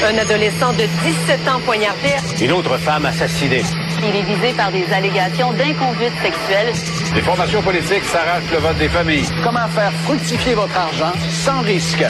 [0.00, 2.10] Un adolescent de 17 ans poignardé.
[2.40, 3.62] Une autre femme assassinée.
[4.00, 6.72] Il est visé par des allégations d'inconduite sexuelle.
[7.16, 9.24] Les formations politiques s'arrachent le vote des familles.
[9.42, 11.12] Comment faire fructifier votre argent
[11.44, 12.04] sans risque?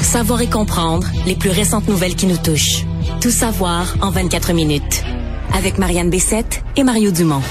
[0.00, 2.84] Savoir et comprendre les plus récentes nouvelles qui nous touchent.
[3.20, 5.04] Tout savoir en 24 minutes.
[5.54, 7.42] Avec Marianne Bessette et Mario Dumont.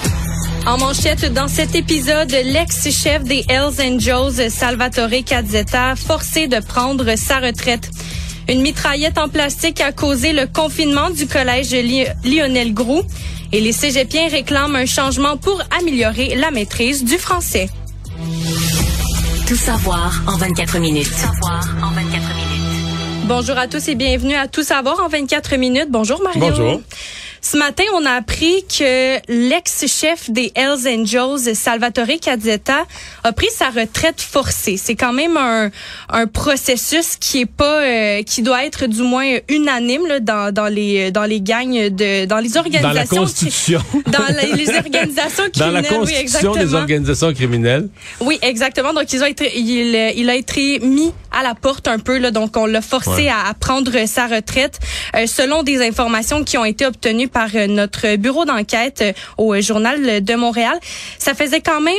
[0.66, 7.40] En manchette, dans cet épisode, l'ex-chef des Hells Angels, Salvatore Cazzetta, forcé de prendre sa
[7.40, 7.92] retraite.
[8.50, 11.74] Une mitraillette en plastique a causé le confinement du collège
[12.24, 13.02] Lionel Groux
[13.52, 17.70] et les cégepiens réclament un changement pour améliorer la maîtrise du français.
[19.48, 21.08] Tout savoir en 24 minutes.
[21.08, 22.54] Tout savoir en 24 minutes.
[23.26, 25.88] Bonjour à tous et bienvenue à Tout savoir en 24 minutes.
[25.90, 26.42] Bonjour Mario.
[26.42, 26.82] Bonjour.
[27.54, 32.88] Ce matin, on a appris que l'ex-chef des Hells Angels, Salvatore Cazzetta,
[33.24, 34.76] a pris sa retraite forcée.
[34.76, 35.70] C'est quand même un,
[36.10, 40.66] un processus qui est pas, euh, qui doit être du moins unanime là, dans, dans
[40.66, 42.90] les dans les gangs de dans les organisations.
[42.90, 43.84] Dans la constitution.
[44.08, 45.84] dans les, les organisations criminelles.
[45.84, 47.88] Dans la constitution oui, des organisations criminelles.
[48.20, 48.94] Oui, exactement.
[48.94, 52.32] Donc ils ont été, il, il a été mis à la porte un peu là,
[52.32, 53.28] donc on l'a forcé Ouais.
[53.28, 54.80] à, à prendre sa retraite.
[55.16, 59.54] Euh, selon des informations qui ont été obtenues par euh, notre bureau d'enquête euh, au
[59.54, 60.78] euh, journal de Montréal,
[61.18, 61.94] ça faisait quand même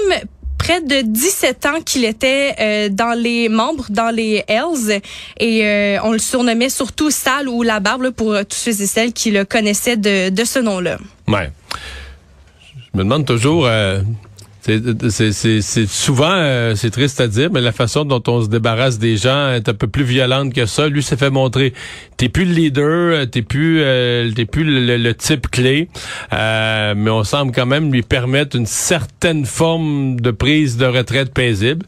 [0.58, 5.02] près de 17 ans qu'il était dans les membres, dans les Hells,
[5.38, 9.30] et on le surnommait surtout Sal ou La Barbe pour tous ceux et celles qui
[9.30, 10.96] le connaissaient de, ce nom-là.
[11.28, 11.50] Ouais.
[12.74, 13.68] Je me demande toujours.
[15.10, 18.98] C'est- c'est souvent, euh, c'est triste à dire, mais la façon dont on se débarrasse
[18.98, 20.88] des gens est un peu plus violente que ça.
[20.88, 21.74] Lui s'est fait montrer,
[22.16, 25.88] t'es plus le leader, euh, t'es plus, euh, t'es plus le, le- type clé,
[26.32, 31.32] euh, mais on semble quand même lui permettre une certaine forme de prise de retraite
[31.34, 31.86] paisible.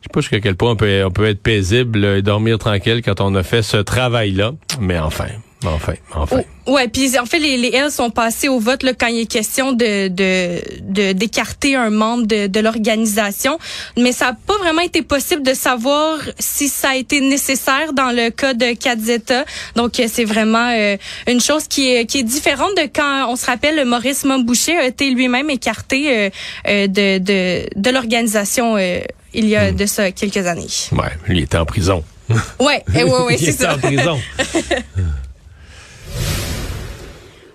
[0.00, 3.00] Je sais pas jusqu'à quel point on peut, on peut être paisible et dormir tranquille
[3.04, 5.26] quand on a fait ce travail-là, mais enfin,
[5.64, 6.42] enfin, enfin.
[6.66, 9.26] Ouais, puis en fait les, les Hells sont passés au vote là, quand il est
[9.26, 13.58] question de de de- d'écarter un membre de, de l'organisation,
[13.96, 18.10] mais ça n'a pas vraiment été possible de savoir si ça a été nécessaire dans
[18.14, 19.44] le cas de Cazzetta.
[19.76, 20.96] Donc euh, c'est vraiment euh,
[21.26, 24.86] une chose qui est qui est différente de quand on se rappelle Maurice Momboucher a
[24.86, 26.30] été lui-même écarté euh,
[26.68, 29.00] euh, de de de l'organisation euh,
[29.34, 30.66] il y a de ça quelques années.
[30.92, 32.04] Ouais, lui il était en prison.
[32.60, 33.74] Ouais, eh ouais, ouais, il c'est était ça.
[33.74, 34.18] en prison.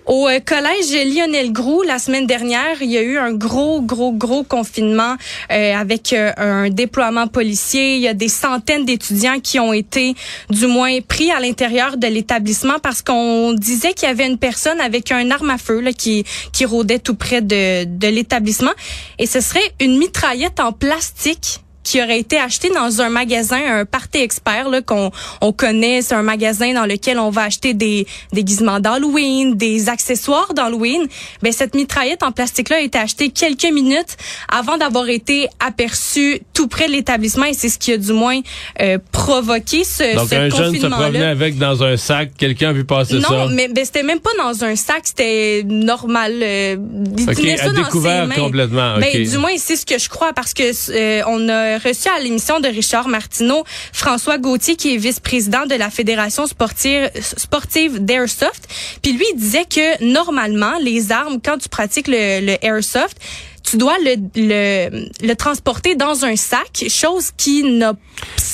[0.06, 4.12] Au euh, collège Lionel Groux, la semaine dernière, il y a eu un gros, gros,
[4.12, 5.16] gros confinement
[5.50, 7.96] euh, avec euh, un déploiement policier.
[7.96, 10.14] Il y a des centaines d'étudiants qui ont été,
[10.50, 14.78] du moins, pris à l'intérieur de l'établissement parce qu'on disait qu'il y avait une personne
[14.78, 18.72] avec un arme à feu là, qui, qui rôdait tout près de, de l'établissement.
[19.18, 23.84] Et ce serait une mitraillette en plastique qui aurait été acheté dans un magasin, un
[23.84, 28.06] party expert là qu'on on connaît, c'est un magasin dans lequel on va acheter des
[28.32, 31.06] déguisements d'Halloween, des accessoires d'Halloween.
[31.42, 34.16] Ben cette mitraillette en plastique là a été achetée quelques minutes
[34.48, 38.40] avant d'avoir été aperçue tout près de l'établissement et c'est ce qui a du moins
[38.80, 42.70] euh, provoqué ce, Donc ce un jeune se confinement promenait avec dans un sac, quelqu'un
[42.70, 43.28] a vu passer ça.
[43.28, 46.32] Non, mais ben, c'était même pas dans un sac, c'était normal.
[46.42, 46.76] euh,
[47.18, 48.34] il Ok, tenait ça à dans ses découvert mains.
[48.34, 49.00] complètement, ok.
[49.00, 52.18] Ben, du moins, c'est ce que je crois parce que euh, on a reçu à
[52.18, 58.68] l'émission de Richard Martineau François Gauthier, qui est vice-président de la Fédération sportive, sportive d'Airsoft.
[59.02, 63.18] Puis lui, il disait que normalement, les armes, quand tu pratiques le, le Airsoft,
[63.68, 67.92] tu dois le, le, le transporter dans un sac, chose qui n'a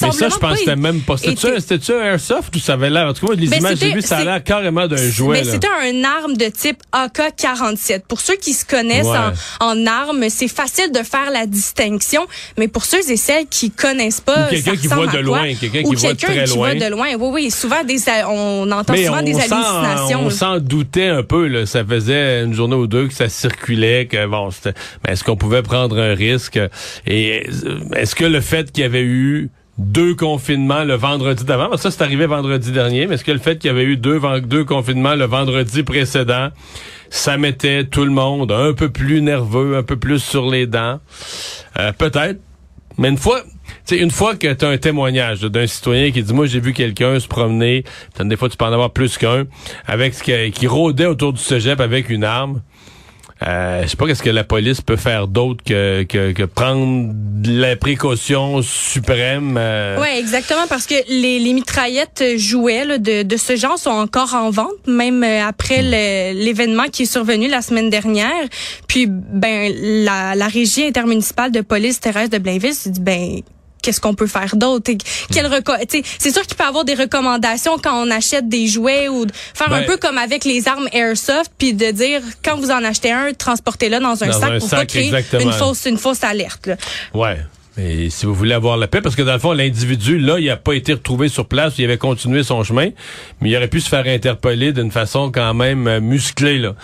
[0.02, 1.16] Mais ça, je pense que c'était même pas.
[1.16, 3.08] C'était-tu un- airsoft ou ça avait l'air?
[3.08, 5.40] En tout cas, les Ben, images j'ai vues, ça a l'air carrément d'un jouet.
[5.40, 5.52] Ben, là.
[5.52, 8.00] c'était un arme de type AK-47.
[8.08, 9.16] Pour ceux qui se connaissent Ouais.
[9.60, 12.26] en, en armes, c'est facile de faire la distinction,
[12.58, 15.20] mais pour ceux et celles qui connaissent pas, quelqu'un qui voit de quoi?
[15.22, 16.72] loin, quelqu'un qui voit quelqu'un très qui loin.
[16.72, 17.08] voit de loin.
[17.18, 20.20] Oui, oui, souvent des, on entend Mais souvent on des hallucinations.
[20.22, 21.46] on s'en doutait un peu.
[21.46, 21.66] Là.
[21.66, 24.74] Ça faisait une journée ou deux que ça circulait, que bon, c'était.
[25.04, 26.60] Mais est-ce qu'on pouvait prendre un risque?
[27.06, 31.74] Et euh, est-ce que le fait qu'il y avait eu deux confinements le vendredi d'avant,
[31.78, 34.20] ça c'est arrivé vendredi dernier, mais est-ce que le fait qu'il y avait eu deux,
[34.64, 36.50] confinements le vendredi précédent,
[37.08, 41.00] ça mettait tout le monde un peu plus nerveux, un peu plus sur les dents?
[41.78, 42.38] Euh, Peut-être.
[42.98, 43.40] Mais une fois,
[43.86, 46.60] tu sais, une fois que tu as un témoignage d'un citoyen qui dit moi j'ai
[46.60, 47.84] vu quelqu'un se promener,
[48.18, 49.46] des fois tu peux en avoir plus qu'un,
[49.86, 52.60] avec ce qui, qui rôdait autour du cégep avec une arme.
[53.46, 57.14] Euh, je sais pas qu'est-ce que la police peut faire d'autre que, que, que prendre
[57.44, 59.56] la précaution suprême.
[59.58, 63.90] euh, Oui, exactement, parce que les, les mitraillettes jouets là, de, de ce genre sont
[63.90, 68.30] encore en vente, même euh, après le- l'événement qui est survenu la semaine dernière.
[68.86, 69.72] Puis, ben,
[70.04, 73.40] la, la régie intermunicipale de police terrestre de Blainville s'est dit, ben,
[73.82, 74.90] qu'est-ce qu'on peut faire d'autre?
[75.32, 75.48] Quel
[76.18, 79.32] c'est sûr qu'il peut y avoir des recommandations quand on achète des jouets ou de
[79.54, 82.82] faire un Ben- peu comme avec les armes airsoft, puis de dire quand vous en
[82.84, 85.42] achetez un, transportez-le dans un Dans sac un pour sac, pas créer exactement.
[85.42, 86.66] une fausse une fausse alerte.
[86.66, 86.76] là.
[87.14, 87.38] Ouais.
[87.82, 90.46] Et si vous voulez avoir la paix, parce que dans le fond, l'individu, là, il
[90.46, 92.88] n'a pas été retrouvé sur place, il avait continué son chemin,
[93.40, 96.74] mais il aurait pu se faire interpeller d'une façon quand même euh, musclée, là.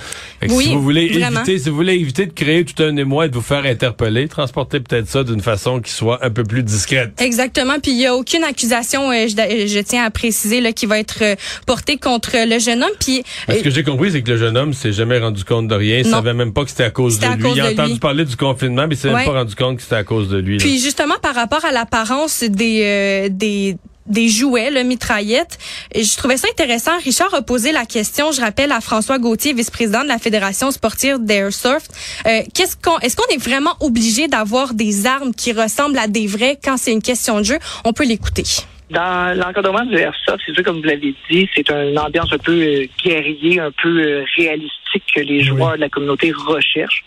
[0.40, 1.40] Fait que Oui, si vous voulez vraiment.
[1.42, 4.28] éviter, si vous voulez éviter de créer tout un émoi et de vous faire interpeller,
[4.28, 7.12] transportez peut-être ça d'une façon qui soit un peu plus discrète.
[7.20, 7.78] Exactement.
[7.82, 10.98] Puis il y a aucune accusation, euh, je, je tiens à préciser, là, qui va
[10.98, 11.34] être euh,
[11.66, 12.90] portée contre le jeune homme.
[13.00, 15.68] Puis Mais ce que j'ai compris, c'est que le jeune homme s'est jamais rendu compte
[15.68, 17.42] de rien, il savait même pas que c'était à cause de à lui.
[17.42, 17.98] cause il a entendu lui.
[17.98, 19.14] parler du confinement, mais il s'est Ouais.
[19.16, 20.58] même pas rendu compte que c'était à cause de lui.
[20.58, 20.64] là.
[20.64, 25.58] Puis justement par rapport à l'apparence des euh, des des jouets, le mitraillette.
[25.92, 26.96] Et je trouvais ça intéressant.
[27.04, 31.16] Richard a posé la question, je rappelle, à François Gauthier, vice-président de la Fédération sportive
[31.18, 31.90] d'Airsoft.
[32.28, 36.28] Euh, qu'est-ce qu'on, est-ce qu'on est vraiment obligé d'avoir des armes qui ressemblent à des
[36.28, 37.58] vrais quand c'est une question de jeu?
[37.84, 38.44] On peut l'écouter.
[38.90, 42.52] Dans l'encadrement du airsoft, c'est sûr, comme vous l'avez dit, c'est une ambiance un peu
[42.52, 47.02] euh, guerrier, un peu euh, réalistique que les joueurs de la communauté recherchent.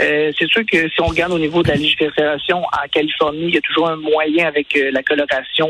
[0.00, 3.54] Euh, c'est sûr que si on regarde au niveau de la légifération en Californie, il
[3.54, 5.68] y a toujours un moyen avec euh, la coloration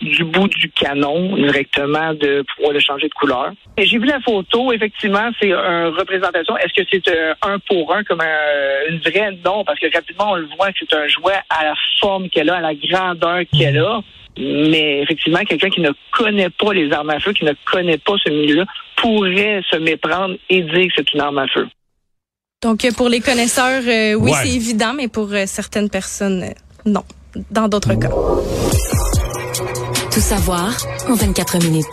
[0.00, 3.52] du bout du canon directement de pouvoir le changer de couleur.
[3.76, 6.56] Et J'ai vu la photo, effectivement, c'est une représentation.
[6.58, 9.30] Est-ce que c'est euh, un pour un comme un- une vraie?
[9.44, 12.50] Non, parce que rapidement, on le voit que c'est un jouet à la forme qu'elle
[12.50, 14.00] a, à la grandeur qu'elle a.
[14.40, 18.14] Mais effectivement, quelqu'un qui ne connaît pas les armes à feu, qui ne connaît pas
[18.24, 18.64] ce milieu-là,
[18.96, 21.66] pourrait se méprendre et dire que c'est une arme à feu.
[22.60, 24.38] Donc euh, pour les connaisseurs, euh, oui, Ouais.
[24.42, 26.50] c'est évident, mais pour euh, certaines personnes, euh,
[26.86, 27.04] non.
[27.52, 28.08] Dans d'autres cas.
[30.10, 30.76] Tout savoir
[31.08, 31.86] en 24 minutes.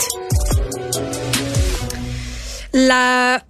[2.74, 3.42] La,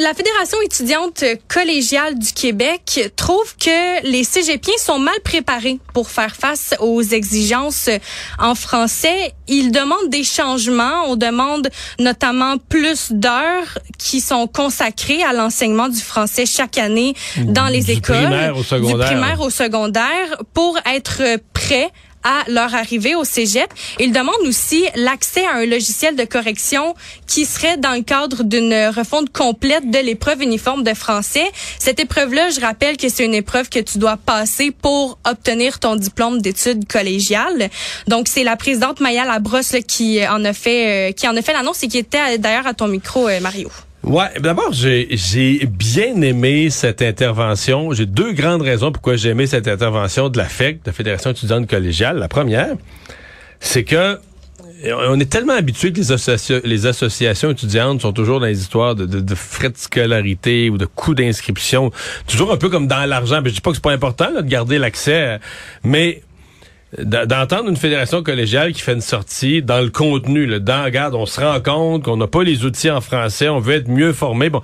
[0.00, 6.34] la Fédération étudiante collégiale du Québec trouve que les cégepiens sont mal préparés pour faire
[6.34, 7.88] face aux exigences
[8.38, 9.32] en français.
[9.48, 11.04] Ils demandent des changements.
[11.06, 11.68] On demande
[11.98, 17.92] notamment plus d'heures qui sont consacrées à l'enseignement du français chaque année dans les Du
[17.92, 18.16] écoles.
[18.16, 19.08] primaire au secondaire.
[19.08, 21.22] Du primaire au secondaire pour être
[21.52, 21.90] prêts
[22.22, 23.72] à leur arrivée au cégep.
[23.98, 26.94] Ils demandent aussi l'accès à un logiciel de correction
[27.26, 31.50] qui serait dans le cadre d'une refonte complète de l'épreuve uniforme de français.
[31.78, 35.96] Cette épreuve-là, je rappelle que c'est une épreuve que tu dois passer pour obtenir ton
[35.96, 37.70] diplôme d'études collégiales.
[38.06, 41.42] Donc, c'est la présidente Maya Labrosse là, qui en a fait euh, qui en a
[41.42, 43.70] fait l'annonce et qui était euh, d'ailleurs à ton micro, euh, Mario.
[44.04, 45.06] Ouais, d'abord, j'ai
[45.66, 47.92] bien aimé cette intervention.
[47.92, 51.30] J'ai deux grandes raisons pourquoi j'ai aimé cette intervention de la FEC, de la Fédération
[51.30, 52.18] étudiante collégiale.
[52.18, 52.74] La première,
[53.60, 54.18] c'est que
[55.06, 58.96] on est tellement habitué que les, associa- les associations étudiantes sont toujours dans les histoires
[58.96, 61.92] de, de- frais de scolarité ou de coûts d'inscription,
[62.26, 63.40] toujours un peu comme dans l'argent.
[63.44, 65.38] Je dis pas que c'est pas important là, de garder l'accès, euh,
[65.84, 66.22] mais
[66.98, 71.26] d'entendre une fédération collégiale qui fait une sortie dans le contenu, là, dans, regarde, on
[71.26, 74.50] se rend compte qu'on n'a pas les outils en français, on veut être mieux formé.
[74.50, 74.62] Bon,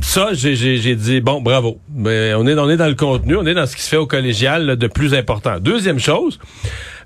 [0.00, 1.78] ça, j'ai- dit, bon, bravo.
[1.88, 3.96] Ben, on, est, on est dans le contenu, on est dans ce qui se fait
[3.96, 5.58] au collégial là, de plus important.
[5.60, 6.38] Deuxième chose,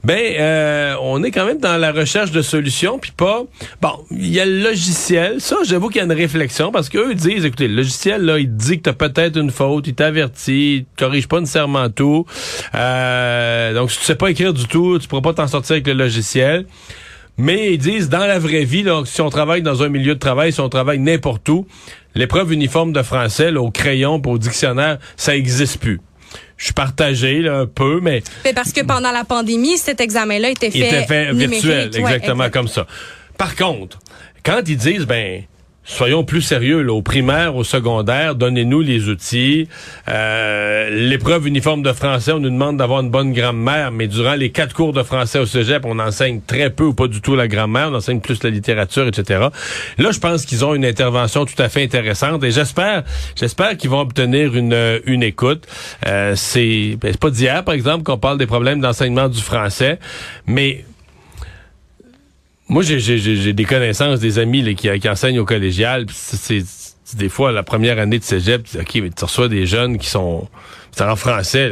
[0.05, 3.43] ben, euh, on est quand même dans la recherche de solutions, puis pas...
[3.81, 5.41] Bon, il y a le logiciel.
[5.41, 8.55] Ça, j'avoue qu'il y a une réflexion, parce qu'eux disent, écoutez, le logiciel, là, il
[8.55, 12.27] dit que t'as peut-être une faute, il t'avertit, il corrige pas nécessairement tout.
[12.75, 15.87] Euh, donc, si tu sais pas écrire du tout, tu pourras pas t'en sortir avec
[15.87, 16.67] le logiciel.
[17.37, 20.19] Mais ils disent, dans la vraie vie, là, si on travaille dans un milieu de
[20.21, 21.67] travail, si on travaille n'importe où,
[22.15, 26.01] l'épreuve uniforme de français, là, au crayon, pour au dictionnaire, ça existe plus.
[26.57, 30.51] Je suis partagé là, un peu, mais Mais parce que pendant la pandémie, cet examen-là
[30.51, 32.53] était fait, il était fait virtuel, Ouais, exactement exact.
[32.53, 32.87] comme ça.
[33.37, 33.99] Par contre,
[34.45, 35.43] quand ils disent, ben,
[35.85, 39.69] soyons plus sérieux, là, au primaire, au secondaire, donnez-nous les outils.
[40.09, 44.51] Euh, L'épreuve uniforme de français, on nous demande d'avoir une bonne grammaire, mais durant les
[44.51, 47.49] quatre cours de français au cégep, on enseigne très peu ou pas du tout la
[47.49, 49.49] grammaire, on enseigne plus la littérature, etc.
[49.99, 53.05] Là, je pense qu'ils ont une intervention tout à fait intéressante et j'espère,
[53.37, 55.67] j'espère qu'ils vont obtenir une, une écoute.
[56.07, 59.99] Euh, c'est ben, pas d'hier, par exemple, qu'on parle des problèmes d'enseignement du français,
[60.47, 60.85] mais
[62.69, 66.07] moi, j'ai- des connaissances, des amis là, qui, enseignent au collégial.
[66.11, 66.65] c'est-
[67.17, 70.49] des fois la première année de cégep, OK, mais tu reçois des jeunes qui sont
[70.91, 71.69] c'est en français.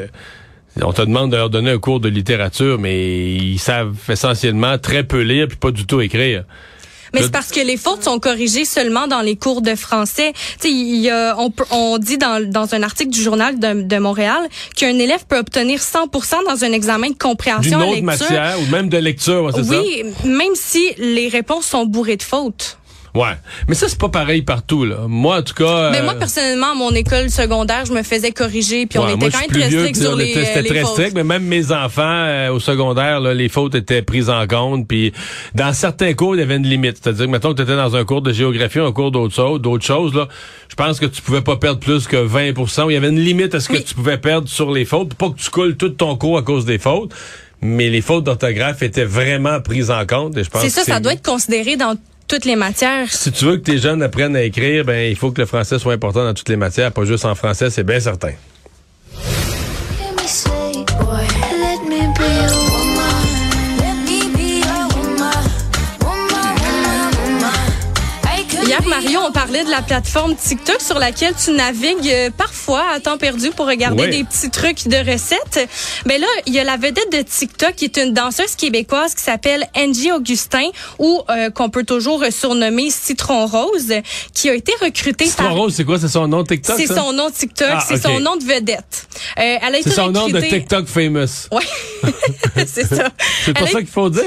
[0.76, 0.86] là.
[0.86, 5.04] On te demande de leur donner un cours de littérature, mais ils savent essentiellement très
[5.04, 6.44] peu lire puis pas du tout écrire.
[7.12, 10.32] Mais Le- c'est parce que les fautes sont corrigées seulement dans les cours de français.
[10.60, 13.82] Tu sais, il y a, on, on dit dans, dans un article du journal de,
[13.82, 18.06] de Montréal qu'un élève peut obtenir 100% dans un examen de compréhension D'une en autre
[18.06, 18.06] lecture.
[18.30, 19.80] matière ou même de lecture, c'est ça?
[19.80, 22.78] Oui, même si les réponses sont bourrées de fautes.
[23.14, 23.34] Ouais.
[23.68, 25.00] Mais ça, c'est pas pareil partout, là.
[25.06, 25.90] Moi, en tout cas.
[25.90, 29.16] Mais euh, moi, personnellement, à mon école secondaire, je me faisais corriger, puis on était
[29.16, 30.90] moi, quand même très strict sur les, était- euh, C'était les très fautes.
[30.92, 34.88] strict, mais même mes enfants euh, au secondaire, là, les fautes étaient prises en compte.
[34.88, 35.12] Puis
[35.54, 37.00] dans certains cours, il y avait une limite.
[37.02, 39.60] C'est-à-dire que, mettons que tu étais dans un cours de géographie, un cours d'autres choses,
[39.60, 40.26] d'autres choses, là,
[40.70, 43.54] je pense que tu pouvais pas perdre plus que 20% Il y avait une limite
[43.54, 45.12] à ce que tu pouvais perdre sur les fautes.
[45.14, 47.12] Pas que tu coules tout ton cours à cause des fautes.
[47.60, 50.36] Mais les fautes d'orthographe étaient vraiment prises en compte.
[50.38, 51.94] Et je pense C'est ça, ça doit être considéré dans
[52.32, 53.12] toutes les matières.
[53.12, 55.78] Si tu veux que tes jeunes apprennent à écrire, ben il faut que le français
[55.78, 58.32] soit important dans toutes les matières, pas juste en français, c'est bien certain.
[69.52, 74.04] De la plateforme TikTok sur laquelle tu navigues euh, parfois à temps perdu pour regarder
[74.04, 74.10] Oui.
[74.10, 75.68] des petits trucs de recettes.
[76.06, 79.22] Mais là, il y a la vedette de TikTok qui est une danseuse québécoise qui
[79.22, 80.68] s'appelle Angie Augustin
[80.98, 83.92] ou euh, qu'on peut toujours surnommer Citron Rose,
[84.32, 85.54] qui a été recrutée Citron par...
[85.54, 85.98] Rose, c'est quoi?
[85.98, 86.76] C'est son nom TikTok?
[86.78, 89.06] C'est son nom TikTok, Ah, c'est son nom de vedette.
[89.38, 91.48] Euh, elle a été C'est son nom de TikTok famous.
[91.52, 92.12] Ouais,
[92.66, 93.10] c'est ça.
[93.44, 94.24] C'est Elle a ça qu'il faut dire.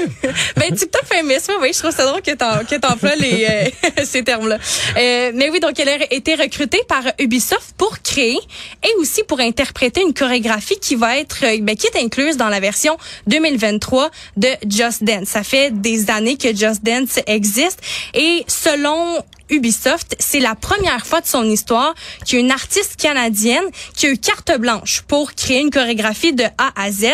[0.56, 2.30] ben, TikTok famous, oui, oui, je trouve ça drôle que
[2.76, 4.56] t'emploies les, euh, ces termes-là.
[4.96, 8.38] Euh, mais oui, donc elle a été recrutée par Ubisoft pour créer
[8.82, 12.48] et aussi pour interpréter une chorégraphie qui va être, euh, ben, qui est incluse dans
[12.48, 12.96] la version
[13.26, 15.28] 2023 de Just Dance.
[15.28, 17.80] Ça fait des années que Just Dance existe
[18.14, 24.10] et selon Ubisoft, c'est la première fois de son histoire qu'il artiste canadienne qui a
[24.10, 27.04] eu carte blanche pour créer une chorégraphie de A à Z.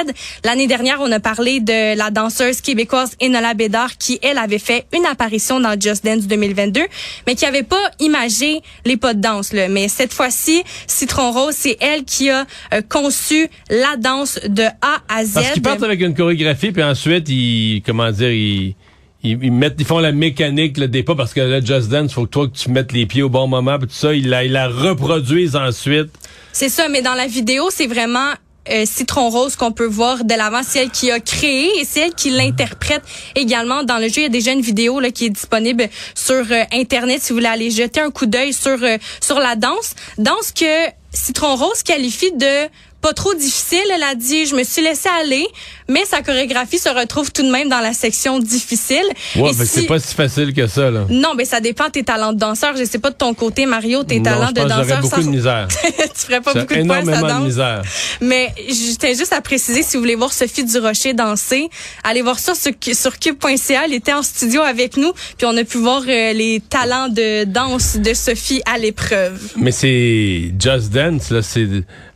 [0.44, 4.86] L'année dernière, on a parlé de la danseuse québécoise Enola Bédard qui, elle, avait fait
[4.94, 6.80] une apparition dans Just Dance 2022,
[7.26, 9.52] mais qui avait pas imagé les pas de danse.
[9.52, 9.68] Là.
[9.68, 15.02] Mais cette fois-ci, Citron Rose, c'est elle qui a euh, conçu la danse de A
[15.08, 15.34] à Z.
[15.34, 18.74] Parce qu'ils partent avec une chorégraphie, puis ensuite, ils, comment dire, ils,
[19.22, 22.24] ils, ils mettent, ils font la mécanique des pas, parce que là, Just Dance, faut
[22.24, 24.44] que toi, que tu mettes les pieds au bon moment, puis tout ça, ils la,
[24.44, 26.10] ils la reproduisent ensuite.
[26.52, 28.32] C'est ça, mais dans la vidéo, c'est vraiment
[28.70, 30.60] euh, Citron Rose qu'on peut voir de l'avant.
[30.62, 33.02] C'est elle qui a créé et c'est elle qui l'interprète
[33.34, 34.18] également dans le jeu.
[34.18, 37.38] Il y a déjà une vidéo là, qui est disponible sur euh, Internet si vous
[37.38, 39.94] voulez aller jeter un coup d'œil sur, euh, sur la danse.
[40.18, 42.68] Danse que Citron Rose qualifie de
[43.02, 43.82] pas trop difficile.
[43.94, 45.46] Elle a dit, je me suis laissée aller,
[45.88, 49.02] mais sa chorégraphie se retrouve tout de même dans la section difficile.
[49.36, 51.04] Ouais, que si- c'est pas si facile que ça, là.
[51.10, 52.76] Non, mais ça dépend de tes talents de danseur.
[52.76, 55.00] Je sais pas de ton côté, Mario, tes Non, talents je de pense j'aurais danseur.
[55.02, 55.68] beaucoup de misère.
[55.84, 57.44] tu ferais pas beaucoup de points, ça énormément de danse.
[57.44, 57.82] misère.
[58.20, 61.68] Mais je tiens juste à préciser, si vous voulez voir Sophie Durocher danser,
[62.04, 63.82] allez voir ça sur, sur cube.ca.
[63.84, 67.44] Elle était en studio avec nous, puis on a pu voir euh, les talents de
[67.44, 69.40] danse de Sophie à l'épreuve.
[69.56, 71.66] Mais c'est Just Dance, là, c'est...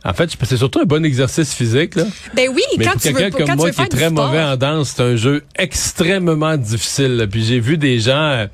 [0.07, 2.05] En fait, c'est surtout un bon exercice physique, là.
[2.33, 4.27] Ben oui, Mais quand pour tu quelqu'un comme moi qui est très sport.
[4.27, 7.17] mauvais en danse, c'est un jeu extrêmement difficile.
[7.17, 7.27] là.
[7.27, 8.47] Puis j'ai vu des gens, euh,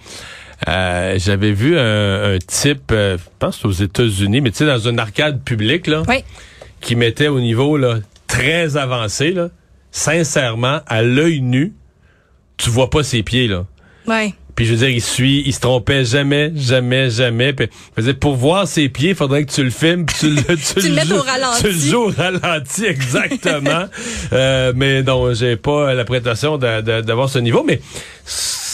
[0.68, 4.80] euh, j'avais vu un, un type, euh, je pense aux États-Unis, mais tu sais dans
[4.80, 6.24] une arcade publique là, Oui.
[6.82, 9.50] qui mettait au niveau là très avancé là.
[9.92, 11.74] Sincèrement, à l'œil nu,
[12.58, 13.66] tu vois pas ses pieds là.
[14.08, 14.34] Ouais.
[14.56, 17.54] Puis je veux dire, il suit, il se trompait jamais, jamais, jamais.
[17.54, 17.68] Puis,
[17.98, 20.30] je veux dire, pour voir ses pieds, il faudrait que tu le filmes, puis tu
[20.30, 21.62] le, tu Tu le joues- au ralenti.
[21.62, 23.86] Tu le joues au ralenti, exactement.
[24.32, 27.82] Euh, mais non, j'ai pas la prétention d'avoir ce niveau, mais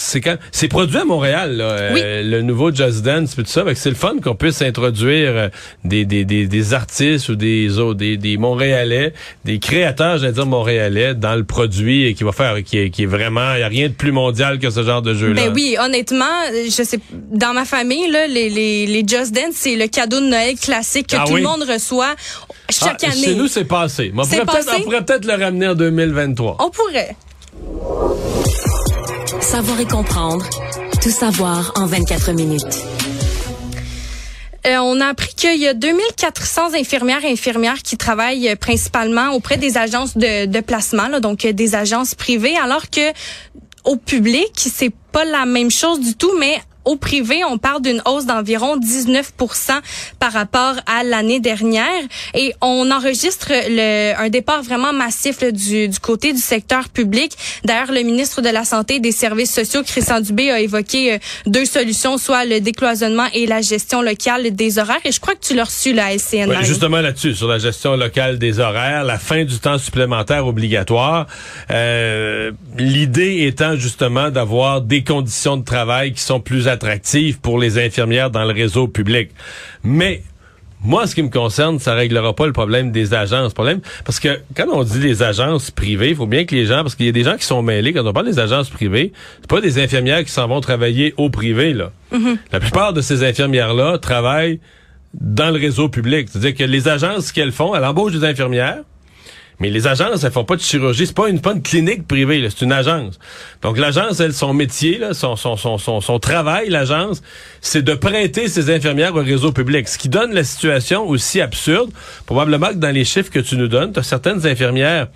[0.09, 3.63] c'est quand c'est produit à Montréal, là, euh, le nouveau Just Dance, tout ça.
[3.75, 5.49] C'est le fun qu'on puisse introduire euh,
[5.83, 9.13] des, des, des, des artistes ou des, des des Montréalais,
[9.45, 13.03] des créateurs, j'allais dire Montréalais, dans le produit et qui va faire, qui est, qui
[13.03, 15.41] est vraiment, il y a rien de plus mondial que ce genre de jeu-là.
[15.47, 16.99] Ben oui, honnêtement, je sais,
[17.31, 21.07] dans ma famille, là, les, les, les Just Dance, c'est le cadeau de Noël classique
[21.07, 21.41] que Ah tout oui?
[21.41, 22.15] le monde reçoit
[22.69, 23.23] chaque Ah, année.
[23.23, 24.11] Chez nous, c'est passé.
[24.13, 24.77] Mais on C'est pourrait peut-être- passé?
[24.79, 26.57] on pourrait peut-être le ramener en 2023.
[26.59, 27.15] On pourrait.
[29.49, 30.45] Savoir et comprendre.
[31.01, 32.85] Tout savoir en 24 minutes.
[34.67, 39.57] Euh, on a appris qu'il y a 2400 infirmières et infirmières qui travaillent principalement auprès
[39.57, 43.11] des agences de, de placement, donc euh, des agences privées, alors que
[43.85, 48.01] au public, c'est pas la même chose du tout, mais au privé, on parle d'une
[48.05, 49.33] hausse d'environ 19
[50.19, 51.85] par rapport à l'année dernière
[52.33, 57.33] et on enregistre le, un départ vraiment massif là, du, du côté du secteur public.
[57.63, 61.17] D'ailleurs, le ministre de la Santé et des Services sociaux, Christian Dubé, a évoqué euh,
[61.45, 65.01] deux solutions, soit le décloisonnement et la gestion locale des horaires.
[65.05, 66.39] Et je crois que tu l'as reçu, la LCN.
[66.49, 66.65] Ouais, Marie.
[66.65, 71.27] justement là-dessus, sur la gestion locale des horaires, la fin du temps supplémentaire obligatoire.
[71.69, 77.77] Euh, L'idée étant justement d'avoir des conditions de travail qui sont plus attractives pour les
[77.77, 79.31] infirmières dans le réseau public.
[79.83, 80.23] Mais
[80.81, 83.53] Moi, ce qui me concerne, ça réglera pas le problème des agences.
[83.53, 86.83] Problème, parce que quand on dit des agences privées, il faut bien que les gens,
[86.83, 89.11] parce qu'il y a des gens qui sont mêlés, quand on parle des agences privées,
[89.41, 91.91] c'est pas des infirmières qui s'en vont travailler au privé, là.
[92.53, 94.61] La plupart de ces infirmières-là travaillent
[95.13, 96.29] dans le réseau public.
[96.31, 98.83] C'est-à-dire que les agences, ce qu'elles font, elles embauchent des infirmières,
[99.59, 101.05] mais les agences, elles font pas de chirurgie.
[101.07, 103.19] C'est pas une, pas une clinique privée, c'est une agence.
[103.61, 107.21] Donc l'agence, elle, son métier, là, son, son, son, son, son travail, l'agence,
[107.59, 109.87] c'est de prêter ses infirmières au réseau public.
[109.87, 111.91] Ce qui donne la situation aussi absurde.
[112.25, 115.07] Probablement que dans les chiffres que tu nous donnes, tu as certaines infirmières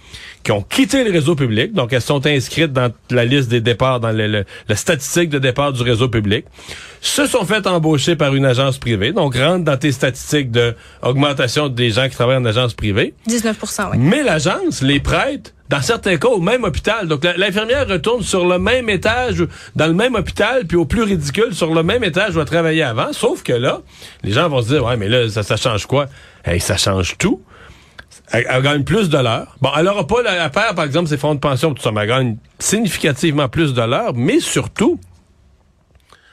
[0.44, 4.00] qui ont quitté le réseau public, donc elles sont inscrites dans la liste des départs,
[4.02, 6.46] dans le, le- la statistique de départ du réseau public,
[7.02, 11.70] se sont fait embaucher par une agence privée, donc rentrent dans tes statistiques de augmentation
[11.70, 13.14] des gens qui travaillent en agence privée.
[13.30, 13.98] 19% oui.
[14.00, 17.08] Mais l'agence les prête, dans certains cas, au même hôpital.
[17.08, 19.44] Donc, l'infirmière retourne sur le même étage,
[19.76, 22.84] dans le même hôpital, puis au plus ridicule, sur le même étage où elle travaillait
[22.84, 23.12] avant.
[23.14, 23.82] Sauf que là,
[24.24, 26.08] les gens vont se dire, ouais, mais là, ça, ça change quoi?
[26.46, 27.42] Hey, ça change tout.
[28.32, 29.56] Elle, elle gagne plus de l'heure.
[29.62, 32.02] Bon, elle aura pas à faire, par exemple, ses fonds de pension, tout ça, mais
[32.02, 35.00] elle gagne significativement plus de l'heure, mais surtout,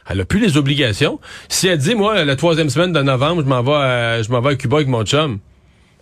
[0.09, 1.21] elle a plus les obligations.
[1.49, 4.41] Si elle dit, moi, la troisième semaine de novembre, je m'en vais, à- je m'en
[4.41, 5.39] vais à Cuba avec mon chum.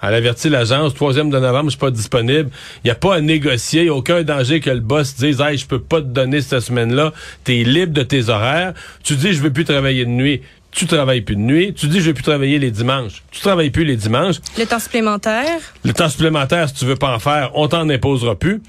[0.00, 2.50] Elle avertit l'agence, troisième de novembre, je suis pas disponible.
[2.84, 5.58] Il n'y a pas à négocier, y a aucun danger que le boss dise, hey,
[5.58, 7.12] je peux pas te donner cette semaine-là.
[7.42, 8.74] T'es libre de tes horaires.
[9.02, 10.40] Tu dis, je veux plus travailler de nuit.
[10.70, 11.74] Tu travailles plus de nuit.
[11.74, 13.22] Tu dis, je veux plus travailler les dimanches.
[13.30, 14.36] Tu travailles plus les dimanches.
[14.58, 15.58] Le temps supplémentaire?
[15.84, 18.60] Le temps supplémentaire, si tu veux pas en faire, on t'en imposera plus.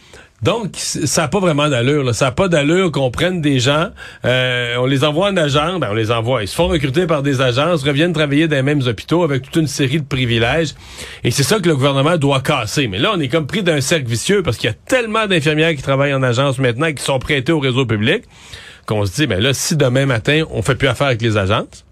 [0.42, 2.04] Donc, ça n'a pas vraiment d'allure.
[2.04, 2.14] là.
[2.14, 3.90] Ça n'a pas d'allure qu'on prenne des gens,
[4.24, 6.44] euh, on les envoie en agence, ben on les envoie.
[6.44, 9.58] Ils se font recruter par des agences, reviennent travailler dans les mêmes hôpitaux avec toute
[9.58, 10.76] une série de privilèges.
[11.26, 12.88] Et c'est ça que le gouvernement doit casser.
[12.88, 15.76] Mais là, on est comme pris d'un cercle vicieux parce qu'il y a tellement d'infirmières
[15.76, 18.24] qui travaillent en agence maintenant qui sont prêtées au réseau public
[18.86, 21.86] qu'on se dit, ben là, si demain matin, on fait plus affaire avec les agences,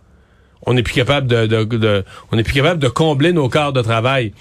[0.68, 3.74] on n'est plus capable de, de- de- on n'est plus capable de combler nos quarts
[3.74, 4.34] de travail.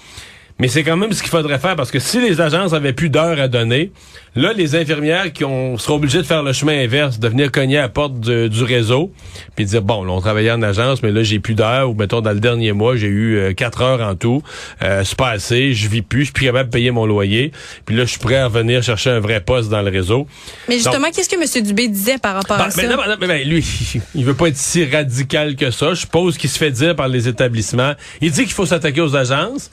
[0.59, 3.09] Mais c'est quand même ce qu'il faudrait faire parce que si les agences avaient plus
[3.09, 3.91] d'heures à donner,
[4.35, 7.77] là, les infirmières qui ont, seront obligées de faire le chemin inverse, de venir cogner
[7.77, 9.11] à la porte du, du réseau,
[9.55, 12.21] puis dire, bon, là, on travaillait en agence, mais là, j'ai plus d'heures, ou mettons,
[12.21, 14.41] dans le dernier mois, j'ai eu euh, quatre heures en tout,
[14.81, 17.51] euh, c'est pas assez, je vis plus, je suis plus capable de payer mon loyer,
[17.85, 20.27] puis là, je suis prêt à revenir chercher un vrai poste dans le réseau.
[20.67, 21.63] Mais justement, qu'est-ce que M.
[21.63, 22.81] Dubé disait par rapport Ben, à ça?
[22.81, 23.63] mais non, mais ben, lui,
[24.15, 25.89] il veut pas être si radical que ça.
[25.93, 27.93] Je suppose qu'il se fait dire par les établissements.
[28.21, 29.71] Il dit qu'il faut s'attaquer aux agences.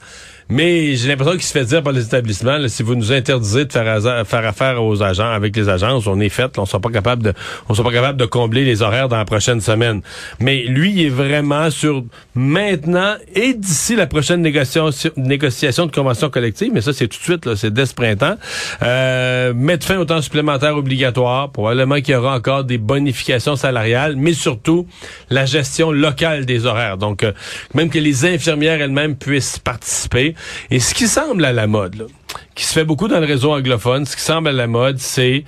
[0.49, 3.65] Mais j'ai l'impression qu'il se fait dire par les établissements, là, si vous nous interdisez
[3.65, 6.79] de faire, faire affaire aux agents, avec les agences, on est fait, là, on sera
[6.79, 7.33] pas capable de,
[7.67, 10.01] on sera pas capable de combler les horaires dans la prochaine semaine.
[10.39, 12.03] Mais lui, il est vraiment sur
[12.35, 17.23] maintenant et d'ici la prochaine négociation, négociation de convention collective, mais ça c'est tout de
[17.23, 18.35] suite, là, c'est dès ce printemps,
[18.83, 21.51] euh, mettre fin au temps supplémentaire obligatoire.
[21.51, 24.85] Probablement qu'il y aura encore des bonifications salariales, mais surtout
[25.31, 26.97] la gestion locale des horaires.
[26.97, 27.31] Donc, euh,
[27.73, 30.34] même que les infirmières elles-mêmes puissent participer.
[30.71, 32.07] Et ce qui semble à la mode,
[32.55, 35.43] qui se fait beaucoup dans le réseau anglophone, ce qui semble à la mode, c'est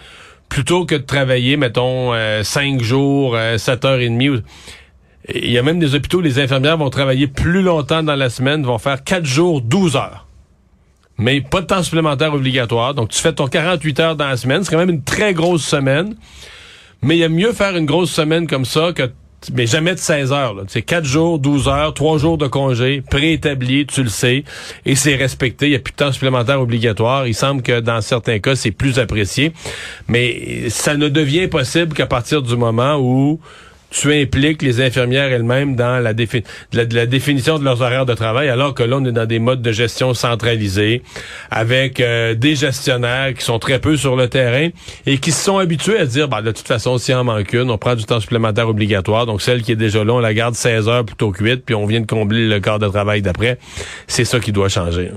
[0.50, 4.41] plutôt que de travailler, mettons, euh, cinq jours, euh, sept heures et demie.
[5.34, 8.30] Il y a même des hôpitaux où les infirmières vont travailler plus longtemps dans la
[8.30, 10.26] semaine, vont faire quatre jours, 12 heures.
[11.17, 12.93] Mais pas de temps supplémentaire obligatoire.
[12.93, 14.63] Donc, tu fais ton 48 heures dans la semaine.
[14.63, 16.15] C'est quand même une très grosse semaine.
[17.02, 19.12] Mais il y a mieux faire une grosse semaine comme ça que
[19.53, 20.55] mais jamais de 16 heures.
[20.67, 24.43] C'est 4 jours, 12 heures, 3 jours de congé, préétabli, tu le sais,
[24.86, 25.67] et c'est respecté.
[25.67, 27.27] Il n'y a plus de temps supplémentaire obligatoire.
[27.27, 29.53] Il semble que dans certains cas, c'est plus apprécié.
[30.07, 33.39] Mais ça ne devient possible qu'à partir du moment où
[33.99, 38.83] tu impliques les infirmières elles-mêmes dans la, définition de leurs horaires de travail, alors que
[38.83, 41.01] là, on est dans des modes de gestion centralisés,
[41.49, 44.69] avec euh, des gestionnaires qui sont très peu sur le terrain
[45.05, 47.71] et qui se sont habitués à dire, bah, de toute façon, s'il en manque une,
[47.71, 49.25] on prend du temps supplémentaire obligatoire.
[49.25, 51.75] Donc, celle qui est déjà là, on la garde 16 heures plutôt que 8, puis
[51.75, 53.57] on vient de combler le quart de travail d'après.
[54.07, 55.12] C'est ça qui doit changer.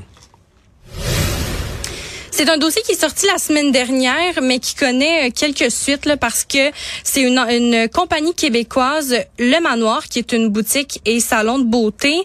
[2.42, 6.07] C'est un dossier qui est sorti la semaine dernière, mais qui connaît euh, quelques suites
[6.07, 6.70] là, parce que
[7.05, 12.16] c'est une, une compagnie québécoise, Le Manoir, qui est une boutique et salon de beauté,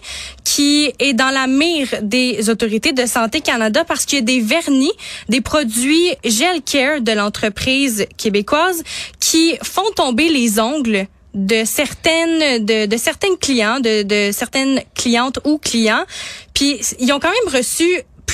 [0.42, 4.40] qui est dans la mire des autorités de santé Canada parce qu'il y a des
[4.40, 4.94] vernis,
[5.28, 8.84] des produits Gel Care de l'entreprise québécoise
[9.20, 15.40] qui font tomber les ongles de certaines de, de certaines clients de, de certaines clientes
[15.44, 16.06] ou clients.
[16.54, 17.84] Puis ils ont quand même reçu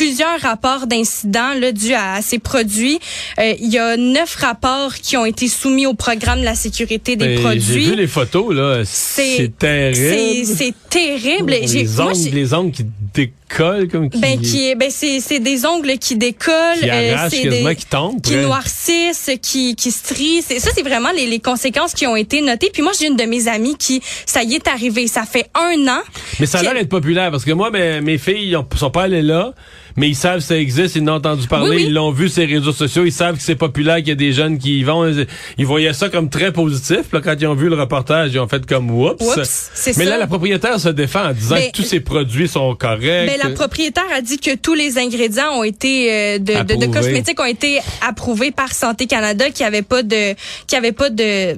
[0.02, 2.98] plusieurs rapports d'incidents dus à, à ces produits.
[3.38, 7.14] Euh, il y a neuf rapports qui ont été soumis au programme de la sécurité
[7.14, 7.84] des Ben, J'ai produits.
[7.86, 8.82] vu les photos, là.
[8.84, 10.44] C'est terrible.
[10.56, 11.54] c'est terrible.
[11.66, 12.84] J'ai- Les ongles, j'ai- les ongles qui
[13.14, 14.18] décollent comme qui...
[14.18, 18.20] Ben qui ben c'est c'est des ongles qui décollent, Qui euh, arrachent des qui tombent,
[18.20, 22.70] qui noircissent, qui qui ça c'est vraiment les, les conséquences qui ont été notées.
[22.72, 25.86] Puis moi j'ai une de mes amies qui ça y est arrivé, ça fait un
[25.88, 26.00] an.
[26.40, 29.22] Mais ça a l'air d'être populaire parce que moi, mes, mes filles, sont pas allées
[29.22, 29.52] là,
[29.96, 31.84] mais ils savent que ça existe, ils en ont entendu parler, Oui, oui.
[31.88, 34.16] ils l'ont vu sur les réseaux sociaux, ils savent que c'est populaire, qu'il y a
[34.16, 35.10] des jeunes qui y vont.
[35.58, 37.02] Ils voyaient ça comme très positif.
[37.08, 39.16] Puis Là, quand ils ont vu le reportage, ils ont fait comme oups.
[39.36, 40.04] Mais ça.
[40.04, 43.28] là, la propriétaire se défend en disant que tous ces produits sont corrects.
[43.28, 47.40] Ben, la propriétaire a dit que tous les ingrédients ont été euh, de, de, cosmétiques
[47.40, 50.34] ont été approuvés par Santé Canada, qui avait pas de
[50.66, 51.56] qui avait pas de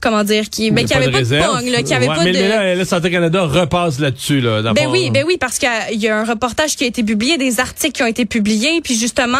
[0.00, 1.54] comment dire qui ben, qui avait de pas de réserve.
[1.56, 4.40] pogne, là, qui avait Ouais, pas mais, de mais là, la Santé Canada repasse là-dessus.
[4.40, 5.68] Là, Ben oui, ben oui, parce qu'il
[6.00, 8.96] y a un reportage qui a été publié, des articles qui ont été publiés, puis
[8.96, 9.38] justement,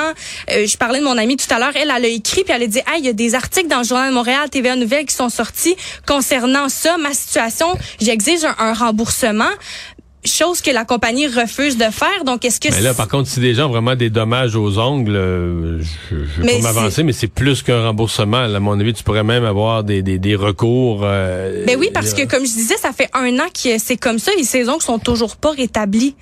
[0.51, 2.63] euh, je parlais de mon amie tout à l'heure, elle, elle a écrit, puis elle
[2.63, 5.07] a dit, ah, il y a des articles dans le Journal de Montréal, TVA Nouvelles
[5.07, 7.67] qui sont sortis concernant ça, ma situation,
[8.01, 9.51] j'exige un, un remboursement.
[10.27, 12.25] Chose que la compagnie refuse de faire.
[12.25, 14.79] Donc, est-ce que Mais là, par contre, si des gens ont vraiment des dommages aux
[14.79, 18.39] ongles, euh, je, je vais pas m'avancer, mais c'est plus qu'un remboursement.
[18.39, 21.03] À mon avis, tu pourrais même avoir des, des, des recours.
[21.05, 24.19] euh, Ben oui, parce que comme je disais, ça fait un an que c'est comme
[24.19, 26.15] ça et ces ongles sont toujours pas rétablis.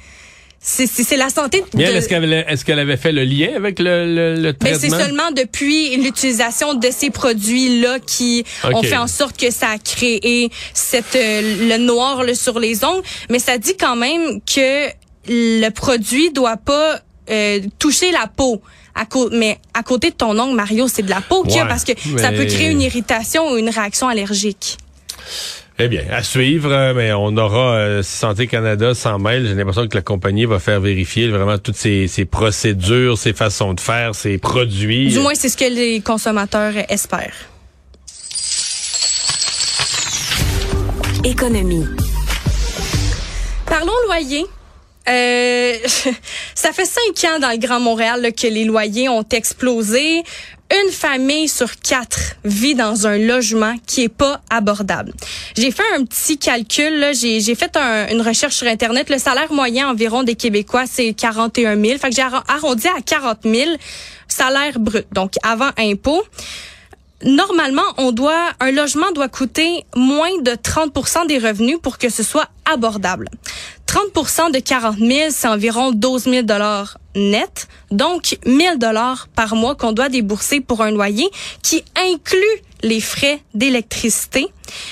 [0.66, 1.82] C'est c'est- c'est la santé de...
[1.82, 4.88] Est-ce qu'elle avait, est-ce qu'elle avait fait le lien avec le, le, le Ben, c'est
[4.88, 4.98] traitement?
[4.98, 8.86] seulement depuis l'utilisation de ces produits-là qui ont Ok.
[8.86, 13.02] fait en sorte que ça a créé cette euh, le noir là, sur les ongles.
[13.28, 14.88] Mais ça dit quand même que
[15.28, 16.98] le produit doit pas
[17.30, 18.62] euh, toucher la peau.
[18.94, 21.64] À mais à côté de ton ongle, Mario, c'est de la peau qu'il y a
[21.64, 24.78] Ouais, parce que ça peut créer une irritation ou une réaction allergique.
[25.76, 29.48] Eh bien, à suivre, euh, mais on aura euh, Santé Canada s'en mêle.
[29.48, 33.74] J'ai l'impression que la compagnie va faire vérifier vraiment toutes ces, ces procédures, ces façons
[33.74, 35.08] de faire, ces produits.
[35.08, 37.34] Du moins, c'est ce que les consommateurs espèrent.
[41.24, 41.86] Économie.
[43.66, 44.44] Parlons loyer.
[45.08, 45.74] Euh,
[46.54, 50.22] ça fait cinq ans dans le Grand Montréal que les loyers ont explosé.
[50.84, 55.12] Une famille sur quatre vit dans un logement qui est pas abordable.
[55.56, 57.10] J'ai fait un petit calcul.
[57.14, 59.10] J'ai fait un- une recherche sur Internet.
[59.10, 61.98] Le salaire moyen environ des Québécois, c'est 41 000.
[61.98, 63.70] Fait que j'ai arro- arrondi à 40 000
[64.26, 66.24] salaire brut, donc avant impôt.
[67.24, 72.22] Normalement, on doit un logement doit coûter moins de 30% des revenus pour que ce
[72.22, 73.28] soit abordable.
[73.86, 79.74] 30% de 40 000, c'est environ 12 000 dollars net, donc 1000 dollars par mois
[79.74, 81.28] qu'on doit débourser pour un loyer
[81.62, 82.42] qui inclut
[82.82, 84.46] les frais d'électricité.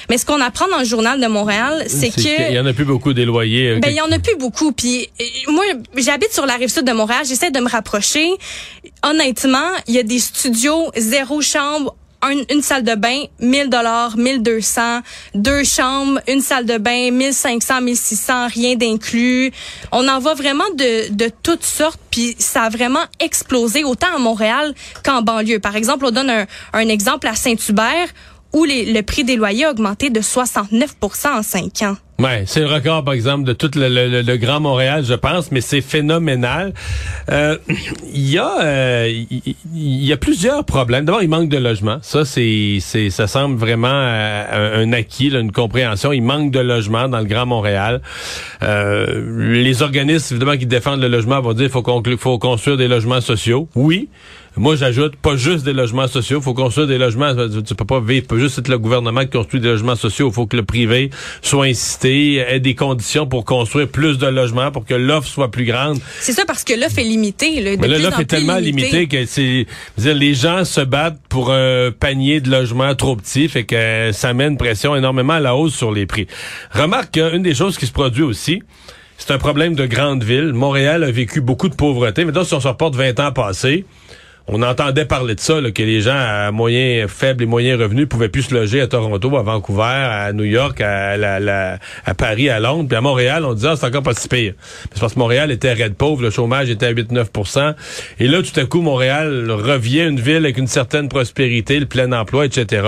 [0.09, 2.73] Mais ce qu'on apprend dans le journal de Montréal, c'est que qu'il y en a
[2.73, 3.71] plus beaucoup des loyers.
[3.71, 4.73] euh, ben, il y en a plus beaucoup.
[4.73, 5.65] Puis euh, moi,
[5.97, 7.23] j'habite sur la rive sud de Montréal.
[7.27, 8.31] J'essaie de me rapprocher.
[9.03, 11.97] Honnêtement, il y a des studios zéro chambre.
[12.23, 15.01] Un- une salle de bain, 1000 dollars, 1200,
[15.35, 19.53] deux chambres, une salle de bain, 1500, 1600, rien d'inclus.
[19.91, 24.19] On en voit vraiment de, de toutes sortes, puis ça a vraiment explosé autant à
[24.19, 25.59] Montréal qu'en banlieue.
[25.59, 28.09] Par exemple, on donne un, un exemple à Saint-Hubert
[28.53, 30.95] où les- le prix des loyers a augmenté de 69
[31.35, 31.97] en cinq ans.
[32.19, 35.51] Ouais, c'est le record, par exemple, de tout le, le- le- Grand Montréal, je pense,
[35.51, 36.73] mais c'est phénoménal.
[37.31, 37.57] Euh,
[38.15, 39.09] Il y a, euh,
[39.75, 41.05] il y a plusieurs problèmes.
[41.05, 41.99] D'abord, il manque de logements.
[42.03, 46.13] Ça, c'est, ça semble vraiment euh, un, acquis, là, une compréhension.
[46.13, 48.03] Il manque de logements dans le Grand Montréal.
[48.63, 52.89] Euh, les organismes, évidemment, qui défendent le logement vont dire qu'il faut, faut construire des
[52.89, 53.69] logements sociaux.
[53.75, 54.09] Oui.
[54.57, 56.39] Moi, j'ajoute pas juste des logements sociaux.
[56.41, 57.35] Il faut construire des logements.
[57.67, 60.29] Tu peux pas vivre, pas juste être le gouvernement qui construit des logements sociaux.
[60.29, 61.11] Il faut que le privé
[61.41, 65.65] soit incité, ait des conditions pour construire plus de logements, pour que l'offre soit plus
[65.65, 65.99] grande.
[66.21, 67.61] C'est ça parce que l'offre est limitée.
[67.61, 69.07] Là, de Mais l'offre est tellement limitée.
[69.07, 73.65] limitée que c'est, les gens se battent pour un panier de logements trop petit, fait
[73.65, 76.27] que ça met une pression énormément à la hausse sur les prix.
[76.73, 78.63] Remarque qu'une des choses qui se produit aussi,
[79.17, 80.53] c'est un problème de grande ville.
[80.53, 82.25] Montréal a vécu beaucoup de pauvreté.
[82.25, 83.85] Maintenant, si on se reporte 20 ans passés,
[84.49, 88.09] on entendait parler de ça, là, que les gens à moyens faibles et moyens revenus
[88.09, 92.15] pouvaient plus se loger à Toronto, à Vancouver, à New York, à, la- la- à
[92.15, 92.89] Paris, à Londres.
[92.89, 94.55] Puis à Montréal, on disait, ah, c'est encore pas si pire.
[94.93, 97.75] C'est parce que Montréal était raide pauvre, le chômage était à 8-9%
[98.21, 102.11] Et là, tout à coup, Montréal revient une ville avec une certaine prospérité, le plein
[102.13, 102.83] emploi, etc.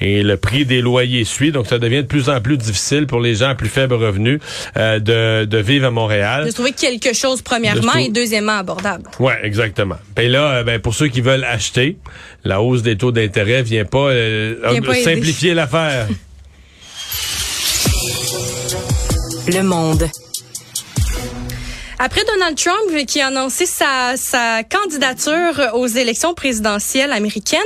[0.00, 3.20] Et le prix des loyers suit, donc ça devient de plus en plus difficile pour
[3.20, 4.38] les gens à plus faibles revenus
[4.76, 6.44] euh, de, de vivre à Montréal.
[6.46, 9.04] De trouver quelque chose premièrement De et deuxièmement abordable.
[9.18, 9.96] Ouais, exactement.
[10.20, 11.98] Et là, euh, ben, pour ceux qui veulent acheter,
[12.42, 16.08] la hausse des taux d'intérêt vient pas, euh, Vient pas simplifier l'affaire.
[19.46, 20.10] Le monde.
[21.98, 27.60] Après Donald Trump qui a annoncé sa, sa candidature aux élections présidentielles américaines,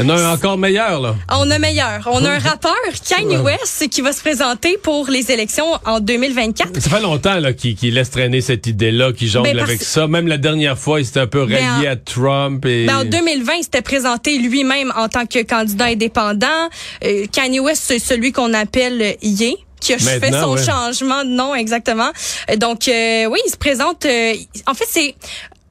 [0.00, 1.14] Il y en a un encore meilleur, là.
[1.30, 2.08] on a meilleur.
[2.10, 2.74] On a un rappeur,
[3.08, 6.80] Kanye West, qui va se présenter pour les élections en 2024.
[6.80, 9.82] Ça fait longtemps là, qu'il qu'il laisse traîner cette idée-là, qu'il jongle Ben, parce- avec
[9.82, 10.06] ça.
[10.08, 12.64] Même la dernière fois, il s'était un peu Ben, rallié en- à Trump.
[12.66, 12.86] Et...
[12.86, 16.68] Ben, en 2020, il s'était présenté lui-même en tant que candidat indépendant.
[17.04, 20.64] Euh, Kanye West, c'est celui qu'on appelle Ye qui a fait Maintenant, son ouais.
[20.64, 22.10] changement de nom exactement.
[22.56, 24.04] Donc euh, oui, il se présente.
[24.06, 24.34] euh,
[24.66, 25.14] en fait, c'est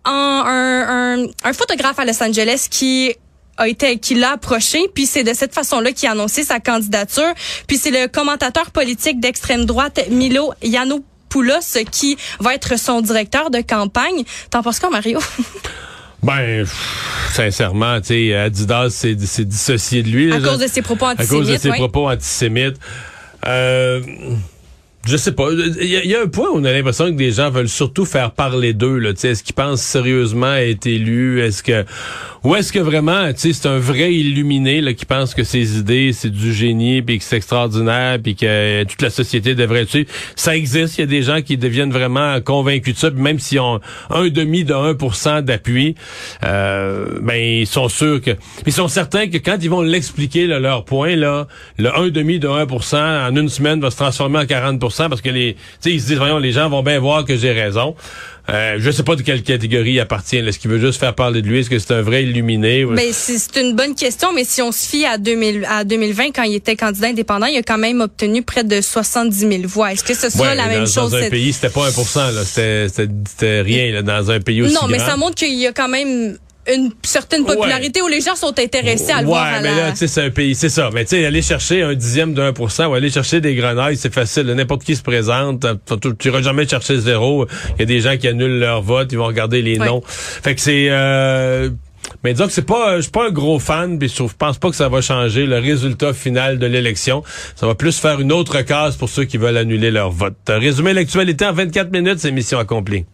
[0.06, 3.14] un, un, un, un photographe à Los Angeles qui
[3.58, 7.34] a été qui l'a approché puis c'est de cette façon-là qu'il a annoncé sa candidature
[7.68, 13.62] puis c'est le commentateur politique d'extrême droite Milo Yiannopoulos qui va être son directeur de
[13.62, 14.24] campagne.
[14.50, 15.20] T'en penses quoi Mario?
[16.24, 20.32] Ben, pff, sincèrement, tu sais, Adidas s'est dissocié de lui.
[20.32, 20.52] À là.
[20.52, 21.78] cause de ses propos À cause de antisémites, ses oui.
[21.78, 22.78] propos antisémites.
[23.48, 24.02] Euh,
[25.06, 25.50] je sais pas.
[25.52, 28.06] Il y, y a un point où on a l'impression que des gens veulent surtout
[28.06, 29.04] faire parler d'eux.
[29.06, 31.42] Est-ce qu'ils pensent sérieusement être élus?
[31.42, 31.86] Est-ce que
[32.44, 35.78] ou est-ce que vraiment, tu sais, c'est un vrai illuminé là, qui pense que ses
[35.78, 39.86] idées, c'est du génie, puis que c'est extraordinaire, puis que euh, toute la société devrait
[39.86, 40.10] suivre.
[40.36, 40.98] Ça existe.
[40.98, 43.80] Il y a des gens qui deviennent vraiment convaincus de ça, puis même s'ils ont
[44.10, 45.96] un demi de 1% d'appui,
[46.44, 48.32] euh, ben ils sont sûrs que,
[48.66, 52.40] ils sont certains que quand ils vont l'expliquer là, leur point là, le un demi
[52.40, 55.92] de 1% en une semaine va se transformer en 40% parce que les, tu sais,
[55.92, 57.96] ils se disent voyons les gens vont bien voir que j'ai raison.
[58.50, 60.36] Euh, je sais pas de quelle catégorie il appartient.
[60.38, 61.60] Est-ce qu'il veut juste faire parler de lui?
[61.62, 62.84] Est-ce que c'est un vrai illuminé?
[62.86, 66.44] Ben, c'est une bonne question, mais si on se fie à, 2000, à 2020, quand
[66.44, 69.94] il était candidat indépendant, il a quand même obtenu près de 70 000 voix.
[69.94, 71.16] Est-ce que ce sera Ouais, la dans, même dans chose?
[71.16, 72.44] un cette- pays, c'était pas 1%, là.
[72.44, 75.08] C'était, rien, là, dans un pays aussi non, mais grand.
[75.08, 76.38] ça montre qu'il y a quand même
[76.72, 79.76] une certaine popularité où les gens sont intéressés à le ouais, voir à mais la...
[79.88, 80.90] là, tu sais, c'est un pays, c'est ça.
[80.94, 84.14] Mais tu sais, aller chercher un dixième pour cent ou aller chercher des grenailles, c'est
[84.14, 84.46] facile.
[84.48, 85.66] N'importe qui se présente,
[86.20, 87.46] tu iras jamais chercher zéro.
[87.76, 89.88] Il y a des gens qui annulent leur vote, ils vont regarder les Ouais.
[89.88, 90.02] noms.
[90.06, 90.88] Fait que c'est...
[90.90, 91.70] Euh,
[92.24, 94.70] mais disons que c'est pas, je suis pas un gros fan, puis je pense pas
[94.70, 97.24] que ça va changer le résultat final de l'élection.
[97.56, 100.36] Ça va plus faire une autre case pour ceux qui veulent annuler leur vote.
[100.48, 103.06] Résumer l'actualité en 24 minutes, c'est mission accomplie.